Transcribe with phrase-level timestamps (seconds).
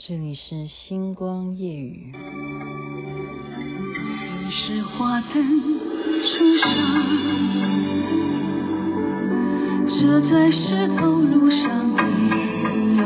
[0.00, 2.12] 这里是星光夜雨。
[4.44, 5.44] 你是花灯
[6.22, 6.70] 初上，
[9.88, 12.02] 这在石头路上的
[12.96, 13.02] 游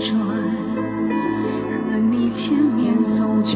[0.00, 0.18] 转，
[1.86, 3.52] 和你见面总觉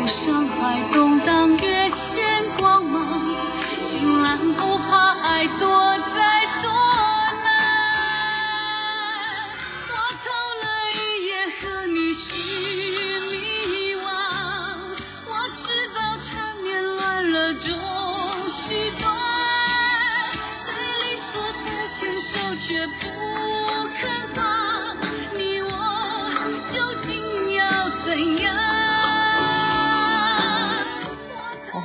[0.00, 3.20] 越伤害，动荡越显光芒。
[3.90, 5.69] 心蓝不怕爱多。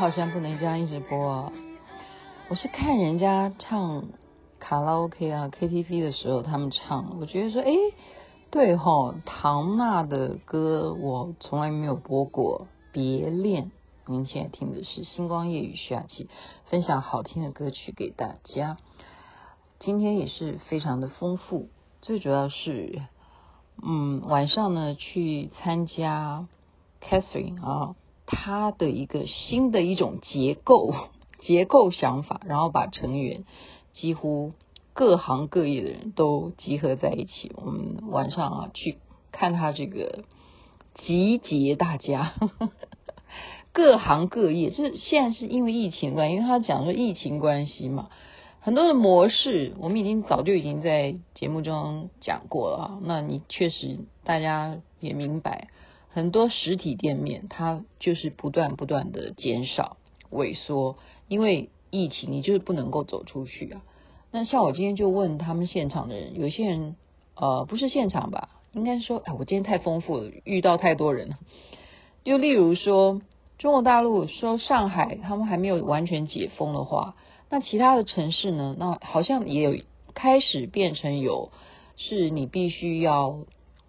[0.05, 1.51] 好像不能这样一直播啊！
[2.47, 4.05] 我是看人家唱
[4.59, 7.71] 卡拉 OK 啊 KTV 的时候，他们唱，我觉得说，哎，
[8.51, 12.67] 对吼，唐娜的歌我从来没有播过。
[12.91, 13.71] 别恋，
[14.05, 16.29] 您现在听的是星光夜雨徐雅琪
[16.69, 18.77] 分享好听的歌曲给大家。
[19.79, 21.69] 今天也是非常的丰富，
[22.03, 23.01] 最主要是，
[23.81, 26.45] 嗯，晚上呢去参加
[27.01, 27.95] Catherine 啊。
[28.25, 30.93] 他的一个新的一种结构
[31.41, 33.43] 结构想法，然后把成员
[33.93, 34.53] 几乎
[34.93, 37.51] 各行各业的人都集合在一起。
[37.55, 38.97] 我们晚上啊去
[39.31, 40.23] 看他这个
[40.95, 42.69] 集结大家呵呵
[43.71, 48.09] 各行各业，这现在是因为疫情关系，因为他讲说疫情关系嘛，
[48.61, 52.99] 很多的模式我们已经早就已经在节目中讲过了啊。
[53.03, 55.67] 那你确实大家也明白。
[56.15, 59.97] 很多实体店面，它就是不断不断的减少、
[60.31, 60.95] 萎缩，
[61.27, 63.81] 因为疫情，你就是不能够走出去啊。
[64.31, 66.95] 那像我今天就问他们现场的人，有些人
[67.35, 71.37] 呃不是现场吧，应该说，哎，我今天太丰富了，遇到太多人了。
[72.23, 73.21] 就例如说，
[73.57, 77.17] 中国大陆说上海他们还没有完全解封的话，
[77.49, 78.73] 那其他的城市呢？
[78.79, 79.83] 那好像也有
[80.13, 81.51] 开始变成有，
[81.97, 83.39] 是你必须要。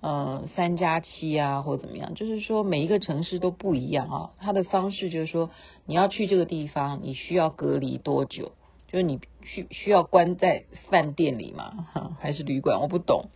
[0.07, 4.31] 呃，三加七啊，或怎么样，就是说每一个城市都不一样啊。
[4.39, 5.51] 它的方式就是说，
[5.85, 8.53] 你要去这个地方，你需要隔离多久？
[8.87, 11.89] 就是你需需要关在饭店里吗？
[12.23, 12.81] 还是旅馆？
[12.81, 13.31] 我不懂，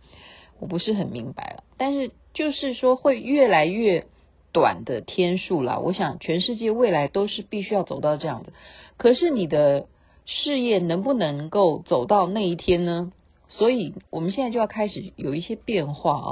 [0.61, 1.63] 我不是很明白了。
[1.77, 4.05] 但是就是说会越来越
[4.53, 5.77] 短的天数啦。
[5.79, 8.53] 我想全世界未来都是必须要走到这样的。
[8.95, 9.87] 可是你的
[10.25, 13.11] 事业能不能够走到那一天呢？
[13.57, 16.29] 所以，我们现在就要开始有一些变化啊，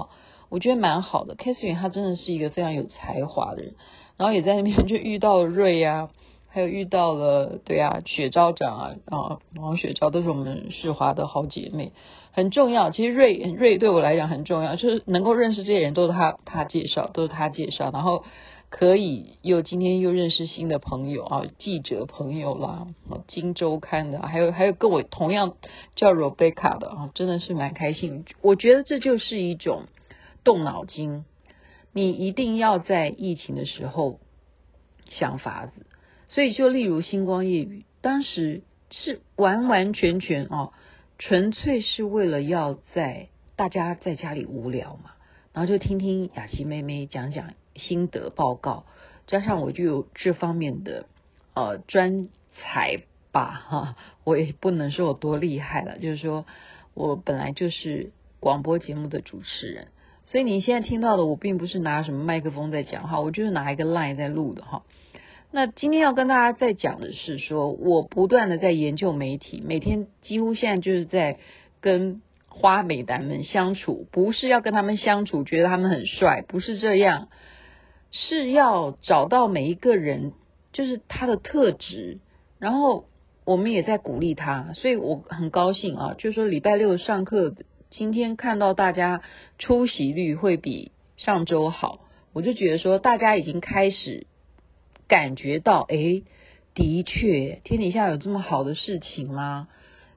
[0.50, 1.36] 我觉得蛮好的。
[1.36, 3.76] Catherine 他真的是一个非常有才华的人，
[4.18, 6.10] 然后也在那边就遇到了瑞啊，
[6.50, 11.92] 还有遇到了对啊雪昭长啊啊，王雪昭都是我们世华的好姐妹，
[12.32, 12.90] 很重要。
[12.90, 18.24] 其实瑞瑞对我来讲很重要，就是能够认识这些人都是他他介绍，都是他介绍，然后。
[18.70, 22.88] 可以又今天又认识新的朋友啊，记者朋友啦，
[23.28, 25.58] 《金周刊》的，还有还有跟我同样
[25.96, 28.26] 叫 Rebecca 的啊，真的是蛮开心。
[28.42, 29.86] 我觉得这就是一种
[30.44, 31.26] 动脑筋，
[31.94, 34.20] 你一定要在疫情的时候
[35.10, 35.88] 想法子。
[36.28, 40.70] 所以就例如星光夜雨，当时是完完全全啊，
[41.18, 45.14] 纯粹是为了要在大家在家里无聊嘛，
[45.54, 47.56] 然后就听听雅琪妹妹讲讲。
[47.80, 48.86] 心得报告，
[49.26, 51.08] 加上我就有这方面的
[51.56, 53.02] 呃专才
[53.32, 56.46] 吧哈，我也不能说我多厉害了，就是说
[56.94, 59.88] 我本来就是广播节目的主持人，
[60.26, 64.84] 所以你现在听到的我并不是拿什么麦克风在讲哈，我就是拿一个 line 在录的哈。
[65.52, 71.40] 那今天要跟大家在讲的是说，我不断的在研究媒体，每天几乎现在就是在
[71.82, 77.30] 跟花美男们相处，不是要跟他们相处，觉得他们很帅，不是这样。
[78.12, 80.34] 是要找到每一个人，
[80.74, 82.20] 就是他的特质，
[82.58, 83.06] 然后
[83.46, 87.56] 我们也在鼓励他，所以我很高兴啊，就是说礼拜六上课，
[87.90, 89.22] 今天看到大家
[89.58, 92.00] 出席率会比上周好，
[92.34, 94.28] 我就觉得说大家已经开始
[95.08, 96.24] 感觉到，诶，
[96.74, 99.68] 的确天底下有这么好的事情吗？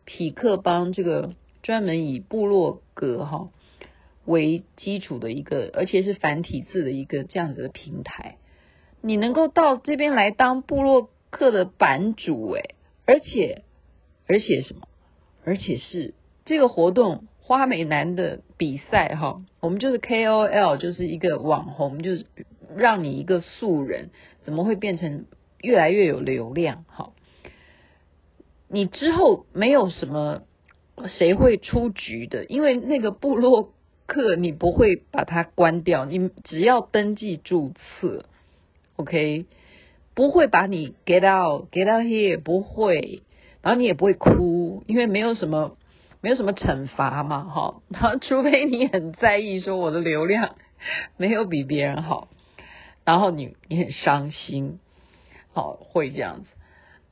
[0.05, 3.51] 匹克邦这个专门以部落格哈。
[4.25, 8.37] 为基础的一个，而且是繁体字的一个这样子的平台，
[9.01, 12.75] 你能够到这边来当部落客的版主诶，
[13.05, 13.63] 而且
[14.29, 14.83] 而且什么？
[15.45, 16.15] 而且是
[16.45, 22.27] 这个活动花美男的比赛哈，我们就是 KOL，就是一个网红，就是
[22.77, 24.11] 让你一个素人
[24.45, 25.27] 怎么会变成
[25.61, 27.13] 越来越有流量哈？
[28.69, 30.43] 你之后没有什么
[31.19, 33.73] 谁会出局的，因为那个部落
[34.13, 38.27] 客你不会把它关掉，你只要登记注册
[38.97, 39.47] ，OK，
[40.15, 43.23] 不会把你 get out get out here 不会，
[43.63, 45.79] 然后你也不会哭，因为没有什么
[46.21, 50.57] 没有什么惩罚嘛，哈，然后除非你很在意说我的流量
[51.17, 52.29] 没有比别人好，
[53.07, 54.79] 然后你你很伤心，
[55.55, 56.51] 好，会这样子。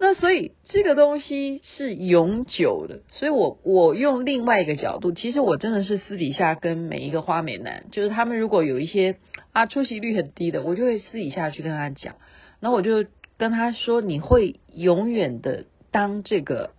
[0.02, 9.16] 那所以这个东西是永久的，所以我我用另外一个角度，其实我真的是私底下跟每一个花美男，就是他们如果有一些
[9.52, 12.14] 啊出席率很低的，我就会私底下去跟他讲，
[12.60, 13.04] 那我就
[13.36, 16.70] 跟他说，你会永远的当这个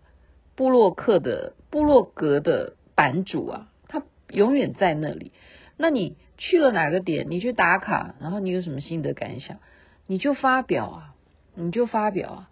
[0.55, 4.01] 部落客的部落格的版主啊，他
[4.31, 5.31] 永远在那里。
[5.77, 9.59] 那你去了哪个点，你去打卡，然后你有什么心得感想，
[10.07, 11.13] 你就发表啊，
[11.53, 12.47] 你就发表啊。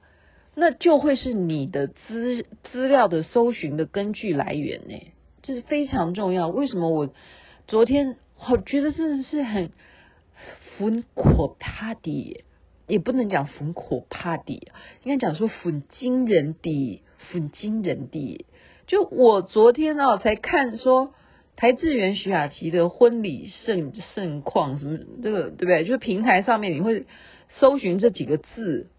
[0.60, 6.50] 那就会是你的资资料的搜寻的根据来源呢，这是非常重要。
[6.50, 7.10] 为什么我
[7.68, 8.18] 昨天
[8.50, 9.72] 我觉得真的是很
[10.78, 12.44] 很可怕的，
[12.88, 14.72] 也不能讲很可怕的，
[15.04, 17.02] 应该讲说很惊人的，
[17.32, 18.46] 很惊人的。
[18.86, 21.14] 就我昨天啊，才看说
[21.56, 25.86] 台智源徐雅琪的婚礼盛盛况什么这个对不对？
[25.86, 27.06] 就是平台上面你会
[27.48, 28.90] 搜寻这几个字。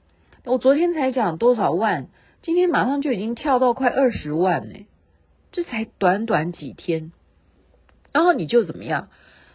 [0.45, 2.09] 我昨天才讲多少万，
[2.43, 4.87] 今天马上就已经跳到快二十万呢，
[5.53, 7.13] 这才短短几天，
[8.13, 9.09] 然后你就怎么样？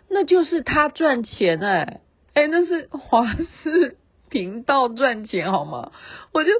[0.09, 2.01] 那就是他赚钱哎，
[2.35, 3.25] 哎，那是华
[3.63, 3.97] 视
[4.29, 5.91] 频道赚钱好吗？
[6.31, 6.51] 我就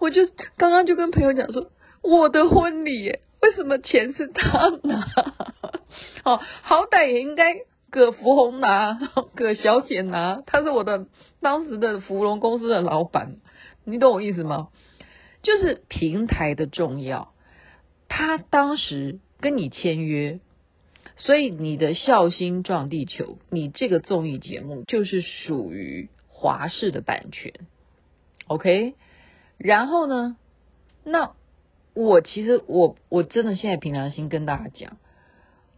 [0.00, 0.22] 我就
[0.56, 1.70] 刚刚就跟朋友讲说，
[2.02, 5.06] 我的婚礼，为什么钱是他拿？
[6.24, 7.54] 哦，好歹也应该
[7.88, 8.98] 葛福鸿拿，
[9.36, 11.06] 葛小姐拿，他是我的
[11.40, 13.36] 当时的芙蓉公司的老板。
[13.84, 14.68] 你懂我意思吗？
[15.42, 17.32] 就是平台的重要，
[18.08, 20.38] 他当时跟你签约，
[21.16, 27.54] 所以你的《孝心撞地球》，你这个综艺节目就是属于华视的版权
[28.48, 28.94] ，OK？
[29.56, 30.36] 然后呢，
[31.04, 31.32] 那
[31.94, 34.98] 我其实我我真的现在凭良心跟大家讲，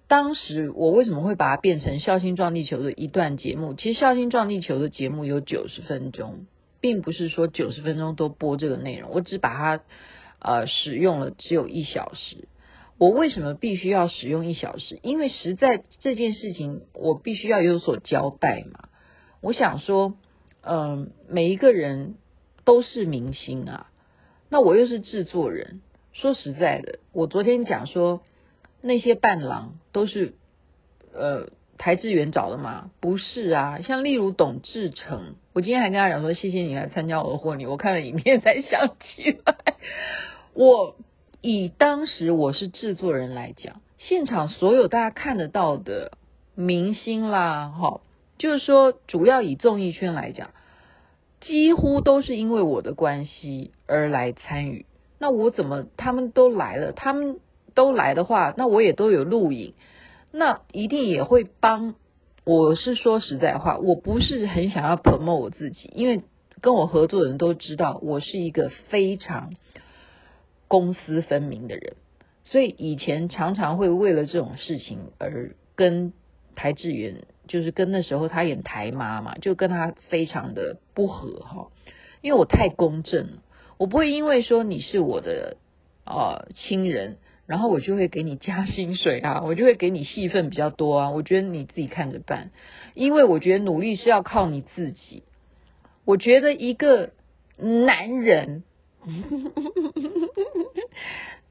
[0.09, 3.75] 当时我为什么会把它变成《孝心撞地球》的一段节目？
[3.75, 6.47] 其实《孝心撞地球》的节目有九十分钟。
[6.83, 9.85] 并不是说九十分钟都播这个内容，我只把它
[10.41, 12.49] 呃使用了只有一小时。
[12.99, 14.99] 我为什么必须要使用一小时？
[15.03, 18.89] 因为实在这件事情我必须要有所交代嘛。
[19.41, 20.15] 我想说，
[20.61, 22.17] 嗯、每一个人
[22.65, 23.87] 都是明星啊，
[24.51, 25.81] 那我又是制作人。
[26.13, 28.23] 说实在的，我昨天讲说
[28.81, 30.35] 那些伴郎都是
[31.15, 31.49] 呃。
[31.83, 32.93] 邰智源找的吗？
[33.01, 39.57] 不是啊，像例如董志成，我今天还跟他讲说，谢谢你来参加我的婚礼，我看了影片才想起来。
[40.55, 40.95] 我
[41.41, 46.13] 以当时我是制作人来讲，现场所有大家看得到的
[46.55, 48.01] 明星啦，哈，
[48.39, 50.51] 就是说主要以综艺圈来讲，
[51.41, 54.87] 几乎都是因为我的关系而来参与。
[55.19, 56.93] 那我怎么他们都来了？
[56.93, 57.41] 他们
[57.75, 59.75] 都来的话，那我也都有录影。
[60.35, 61.95] 那一定也会帮，
[62.45, 66.23] 我是说实在话，我不是很想要 promote 我自己，因为
[66.63, 69.53] 跟我合作的人都知道我是一个非常
[70.69, 71.97] 公私分明的人，
[72.45, 76.15] 所以以前常常会为了这种事情而跟
[76.57, 81.69] 台智源，就是跟那时候他演台妈嘛，就跟他非常的不合哈，
[82.23, 83.43] 因为我太公正了，
[83.77, 85.59] 我不会因为说你是我的
[86.07, 87.19] 呃亲人。
[87.47, 91.11] 然后我就会给你加薪水啊， 我就会给你戏份比较多啊。
[91.11, 92.51] 我觉得你自己看着办，
[92.95, 95.25] 因为我觉得努力是要靠你自己。
[96.05, 97.11] 我觉得一个
[97.57, 98.65] 男人，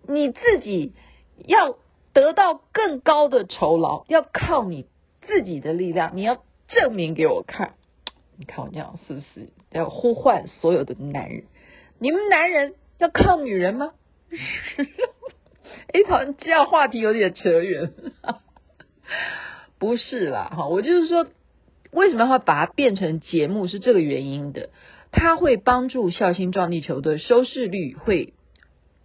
[0.07, 0.93] 你自己
[1.45, 1.77] 要
[2.13, 4.87] 得到更高的酬劳，要靠你
[5.21, 7.73] 自己的力量，你要证明给我看。
[8.37, 11.43] 你看我这样是不是要呼唤所有的男人？
[11.99, 13.93] 你们男人要靠女人吗？
[15.93, 17.91] 哎，好像这样话题有点扯远，
[19.77, 21.27] 不是啦，哈，我就是说，
[21.91, 24.69] 为什么会把它变成节目是这个原因的，
[25.11, 28.33] 它会帮助《孝心撞地球》的收视率会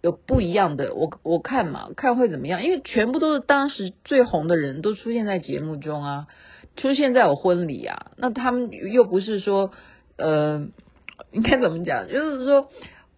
[0.01, 2.63] 有不一样的，我我看嘛，看会怎么样？
[2.63, 6.27] 因为全部都是当时最红的人都出现在节目中啊，
[6.77, 9.71] 出现在我婚礼啊，那他们又不是说，
[10.17, 10.67] 呃，
[11.31, 12.07] 应该怎么讲？
[12.07, 12.69] 就是说，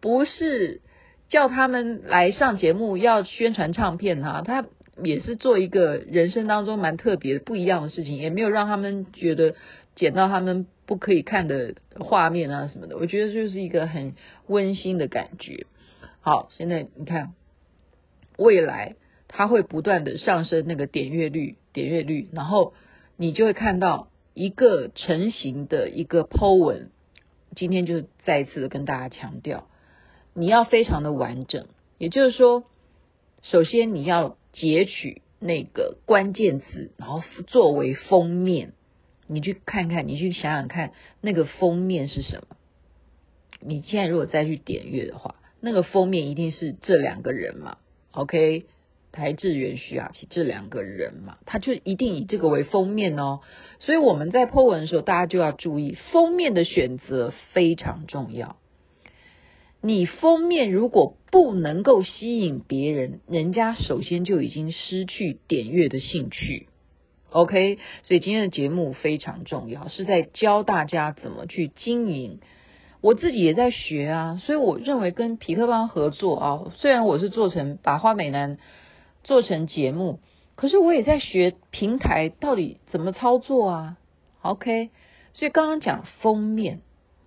[0.01, 0.81] 不是。
[1.29, 4.65] 叫他们来上节目要宣传唱片哈，他
[5.03, 9.55] 也是做一个人生当中蛮特别不一样的事情，也没有让他们觉得
[9.95, 12.97] 捡到他们不可以看的画面啊什么的。
[12.97, 14.15] 我觉得就是一个很
[14.47, 15.65] 温馨的感觉。
[16.21, 17.33] 好，现在你看，
[18.37, 18.95] 未来
[19.27, 22.73] 它会不断的上升那个点阅率，点阅率，然后
[23.15, 26.89] 你就会看到一个成型的一个 po 文。
[27.55, 29.69] 今天就再一次的跟大家强调，
[30.33, 31.67] 你要非常的完整，
[31.97, 32.63] 也就是说，
[33.41, 38.73] 首先你要截取那个关键字，然后作为封面，
[39.27, 42.55] 你去看看，你去想想看，那个封面是什么？
[43.61, 47.77] 你现在如果再去点阅的话，那个封面一定是这两个人嘛
[48.11, 48.65] ？OK，
[49.11, 53.41] 台智源、徐雅琪这两个人嘛，他就一定以这个为封面哦。
[53.79, 58.55] 所以我们在 po 文的时候，大家就要注意封面的选择非常重要。
[59.81, 66.67] 你封面如果不能够吸引别人，人家首先就已经失去点阅的兴趣。
[67.31, 72.39] OK，所以今天的节目非常重要，是在教大家怎么去经营。
[73.01, 78.57] 我自己也在学啊，所以我认为跟痞客邦合作啊，虽然我是做成把花美男
[79.23, 80.19] 做成节目。
[80.55, 83.97] 可是我也在学平台到底怎么操作啊
[84.41, 84.89] ，OK？
[85.33, 86.81] 所以刚刚讲封面，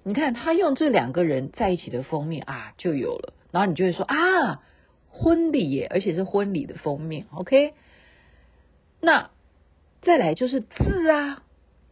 [0.05, 4.63] 你看他用这两个人在一起的封面啊，就有了，然后你就会说啊，
[5.11, 7.75] 婚礼耶，而且是婚礼的封面，OK？
[9.01, 9.31] 那
[10.01, 11.43] 再来就是字啊，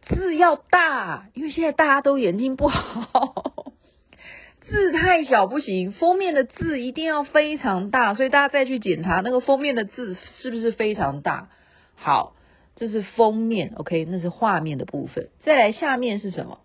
[0.01, 3.71] 字要大，因为现在大家都眼睛不好。
[4.67, 11.49] 字太小不行，封面的字一定要非常大，所以大家再去检查那个封面的字是不是非常大。
[11.95, 12.35] 好，
[12.75, 15.29] 这是封面，OK，那是画面的部分。
[15.43, 16.59] 再来下面是什么？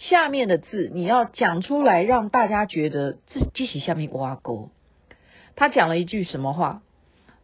[0.00, 4.70] 下面的字你要讲出来，让大家觉得这这是下面挖沟。
[5.54, 6.82] 他讲了一句什么话？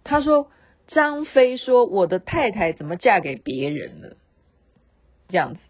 [0.03, 0.51] 他说
[0.89, 4.17] ：“张飞说我的太太怎么嫁给别人了？”
[5.29, 5.61] 这样子，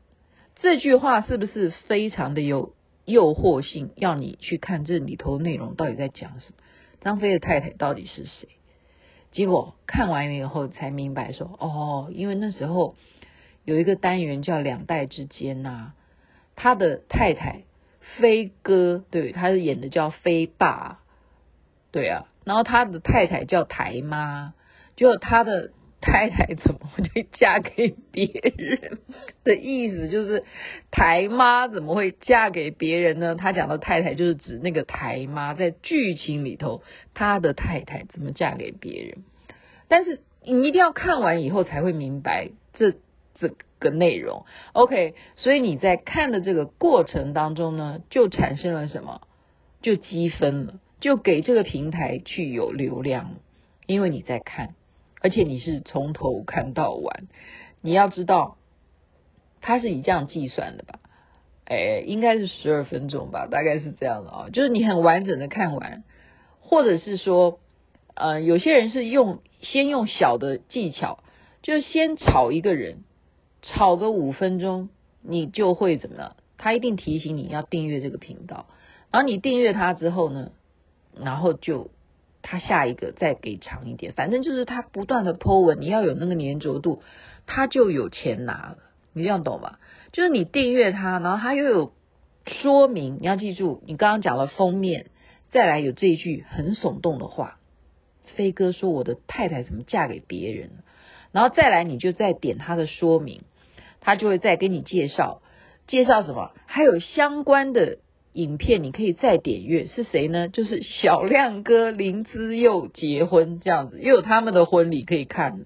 [0.57, 2.75] 这句话是不是非常的有？
[3.05, 6.57] 诱惑性要你去看这里头内容到底在讲什么？
[7.01, 8.49] 张飞的太太到底是谁？
[9.31, 12.97] 结果看完了以后才明白说，哦，因为那时候
[13.65, 15.93] 有一个单元叫两代之间呐、
[16.57, 17.63] 他的太太
[18.19, 20.99] 飞哥，对，他是演的叫飞爸，
[21.93, 24.55] 对啊，然后他的太太叫台妈，
[24.97, 25.71] 就他的。
[25.99, 28.99] 太太怎么会嫁给别人
[29.43, 30.45] 的意思就是
[30.93, 33.35] 台妈怎么会嫁给别人呢？
[33.35, 36.83] 他讲的太太就是指那个台妈，在剧情里头，
[37.15, 39.25] 他的太太怎么嫁给别人？
[39.89, 42.93] 但是你一定要看完以后才会明白这
[43.35, 44.45] 这个内容。
[44.73, 49.23] OK，所以你在看的这个过程当中呢，就产生了什么？
[49.83, 53.35] 就积分了，就给这个平台去有流量，
[53.87, 54.75] 因为你在看。
[55.23, 57.27] 而且你是从头看到完，
[57.81, 58.59] 你要知道，
[59.61, 61.01] 它是以这样计算的吧？
[61.65, 64.47] 哎，应该是十二分钟吧，大概是这样的啊。
[64.53, 66.05] 就是你很完整的看完，
[66.61, 67.59] 或者是说，
[68.15, 71.25] 呃，有些人是用先用小的技巧，
[71.63, 72.99] 就是先炒一个人，
[73.67, 74.89] 炒个五分钟，
[75.23, 76.37] 你就会怎么样？
[76.57, 78.67] 他一定提醒你要订阅这个频道，
[79.11, 80.51] 然后你订阅他之后呢，
[81.15, 81.91] 然后就。
[82.49, 87.03] 他下一个再给长一点，反正就是他不断的 po 文，你要有那个粘着度，
[87.45, 88.79] 他就有钱拿了。
[89.13, 89.79] 你这样懂吗？
[90.13, 91.93] 就是你订阅他，然后他又有
[92.47, 95.07] 说明，你要记住，你刚刚讲了封面，
[95.51, 97.59] 再来有这一句很耸动的话，
[98.37, 100.71] 飞哥说我的太太怎么嫁给别人，
[101.33, 103.43] 然后再来你就再点他的说明，
[104.07, 105.43] 他就会再给你介绍，
[105.87, 107.99] 介绍什么，还有相关的。
[108.33, 110.49] 影片你可以再点阅，是谁呢？
[110.49, 115.61] 就是小亮哥林姿佑结婚这样子，又有他们的婚礼可以看，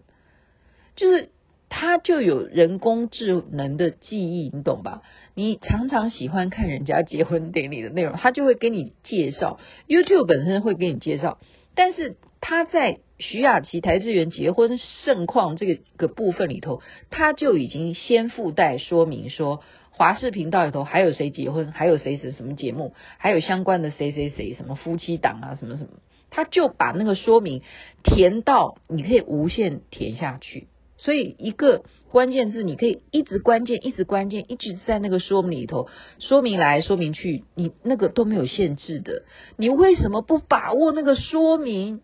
[0.94, 1.30] 就是
[1.68, 5.02] 他就有人工智能的记忆，你懂吧？
[5.34, 11.38] 你常常喜欢看人家结婚典礼的内容，他就会给你介绍，YouTube 本身会给你介绍，
[11.74, 16.80] 但是他在徐雅琪、邰智源结婚盛况这个个部分里头，
[17.10, 19.62] 他就已经先附带说明说。
[19.92, 21.72] 华视频道里头还有谁结婚？
[21.72, 22.94] 还有谁是什么节目？
[23.18, 25.56] 还有相关的谁谁谁什么夫妻档啊？
[25.60, 25.90] 什么什么？
[26.30, 27.60] 他就把那个说明
[28.02, 30.68] 填到你可以无限填下去。
[30.96, 39.24] 所以一个关键字你可以一直关键，一直关键，一直在那个说明里头说明来说明去，你那个都没有限制的。
[39.58, 42.00] 你为什么不把握那个说明？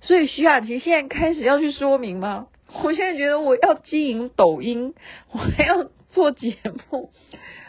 [0.00, 2.48] 所以徐雅琪现在开始要去说明吗？
[2.82, 4.94] 我现在觉得我要经营抖音，
[5.32, 5.90] 我还要。
[6.12, 6.56] 做节
[6.90, 7.12] 目，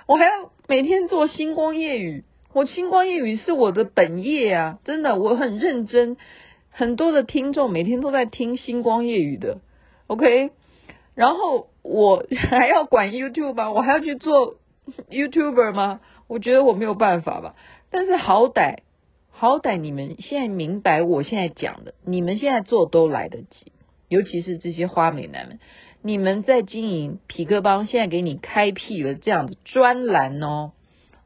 [0.08, 2.24] 我还要每天做星光夜语，
[2.54, 6.18] 我星光夜语是我的本业啊，真的，我很认真。
[6.72, 9.60] 很多的听众每天都在听星光夜语的
[10.08, 10.50] ，OK。
[11.14, 14.56] 然后我还要管 YouTube 吧，我还要去做
[15.12, 16.00] YouTuber 吗？
[16.28, 17.54] 我觉得我没有办法吧。
[17.92, 18.78] 但是好歹，
[19.42, 23.72] 好歹你们现在明白我现在讲的，你们现在做都来得及。
[24.08, 25.58] 尤其是这些花美男们，
[26.04, 30.74] 你们在经营皮克邦，现在给你开辟了这样的专栏哦，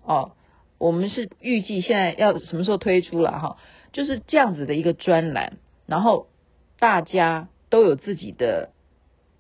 [0.06, 0.32] 哦，
[0.78, 3.58] 我们是预计现在要什么时候推出了哈？
[3.92, 6.28] 就是这样子的一个专栏，然后
[6.80, 8.70] 大家都有自己的，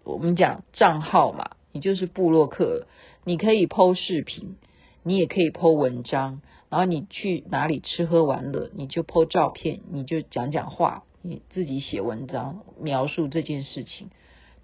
[0.03, 2.87] 我们讲账号嘛，你就是布洛克，
[3.23, 4.57] 你可以 po 视频，
[5.01, 6.41] 你也可以 po 文章，
[6.75, 11.05] 然后你去哪里吃喝玩乐，你就 po 照片，你就讲讲话。
[11.21, 14.09] 你自己写文章描述这件事情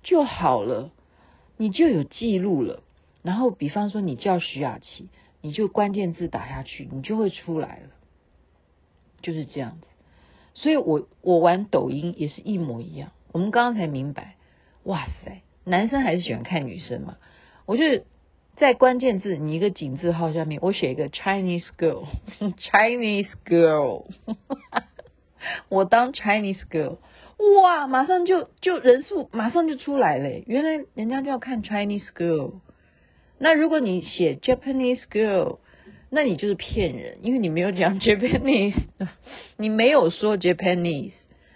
[0.04, 0.92] 就好了，
[1.56, 2.84] 你就有记录了。
[3.24, 5.08] 然后，比方说你叫徐雅琪，
[5.40, 7.92] 你就关键字打下去，你就会出来了，
[9.22, 9.88] 就是这样子。
[10.54, 13.14] 所以我我玩抖音也是一模一样。
[13.32, 14.36] 我们刚刚才明白，
[14.84, 17.16] 哇塞，男生还是喜欢看女生嘛？
[17.66, 17.84] 我就
[18.58, 24.06] 在关键字你一个井字号下面，我写一个 Chinese girl，Chinese girl。
[25.70, 26.98] 我当 Chinese girl，
[27.64, 30.30] 哇，马上就就人数马上就出来了。
[30.46, 32.60] 原来人家就要看 Chinese girl。
[33.40, 35.58] 那如果你写 Japanese girl，
[36.12, 38.76] 那你就是骗人，因为你没有讲 Japanese，
[39.58, 41.14] 你没有说 Japanese，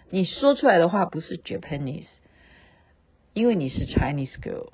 [0.09, 2.07] 你说出来的话不是 Japanese，
[3.33, 4.69] 因为你是 Chinese girl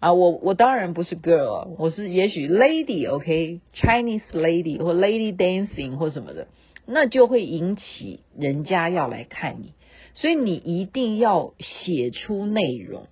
[0.00, 0.12] 啊。
[0.12, 6.48] 我我当然不是 girl，我是也许 lady，OK，Chinese lady 或 lady dancing 或什么的。
[6.92, 9.74] 那就会引起人家要来看你，
[10.14, 13.06] 所以你一定要写出内容，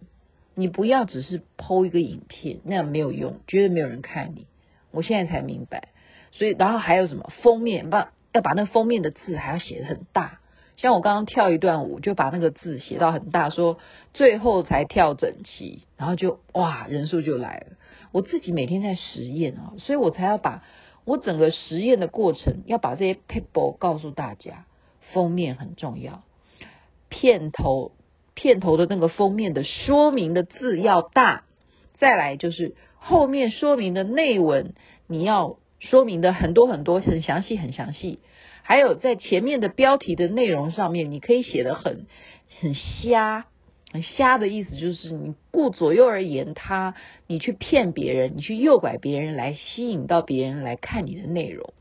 [0.57, 4.47] 你不要只是 PO 一个影片，那样没有用，绝对没有人看你。
[4.91, 5.91] 我现在才明白，
[6.33, 10.38] 所以然后还有什么封面，把要把那封面的字还要写的很大，
[10.79, 13.79] 像我刚刚跳一段舞，就把那个字写到很大，说
[14.15, 17.77] 最后才跳整齐，然后就哇人数就来了。
[18.11, 20.65] 我自己每天在实验啊，所以我才要把。
[21.05, 24.67] 我整个实验的过程要把这些 people 告诉大家，
[25.15, 26.23] 封面很重要，
[27.09, 27.93] 片头
[28.35, 31.45] 片头的那个封面的说明的字要大，
[31.97, 34.75] 再来就是后面说明的内文
[35.07, 38.19] 你要说明的很多很多很详细很详细，
[38.69, 42.05] 还有在前面的标题的内容上面你可以写得很
[42.61, 43.47] 很瞎。
[43.91, 46.95] 很瞎的意思就是你顾左右而言他，
[47.27, 51.73] 你去骗别人，你去诱拐别人来吸引到别人来看你的内容，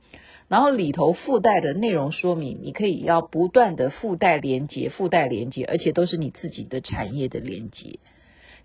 [0.47, 7.99] 然后里头附带的内容说明，你可以要不断的附带连接，附带连接，而且都是你自己的产业的连接，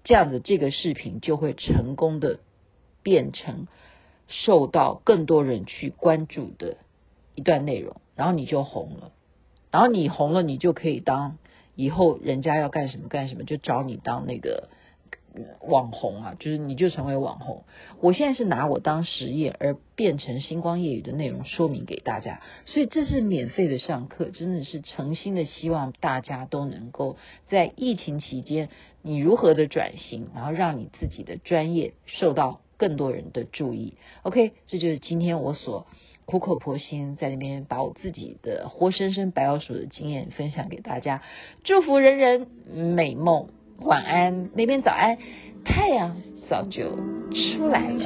[0.04, 2.38] 这样子这个视频就会成功的
[3.02, 3.66] 变成
[4.28, 6.76] 受到更多人去关注的
[7.34, 9.10] 一段内容，然后你就红了，
[9.72, 11.38] 然后你红了，你就可以当。
[11.74, 14.68] 以后人家要干什么干什么，就找你当那个
[15.60, 17.64] 网红啊，就是你就成为网红。
[18.00, 27.16] 我现在是拿我当实验，而变成星光夜雨的内容说明给大家，所以这是免费的上课，真的是诚心的希望大家都能够
[27.48, 28.68] 在疫情期间，
[29.02, 33.94] 你如何的转型，然后让你自己的专业受到更多人的注意。
[34.22, 35.88] OK，这就是今天我所。
[36.32, 41.20] 苦口婆心在那边把我自己的活生生白老鼠的经验分享给大家，
[41.62, 43.48] 祝福人人美梦，
[43.80, 45.18] 晚安，那边早安，
[45.62, 46.16] 太阳
[46.48, 47.98] 早就出来了。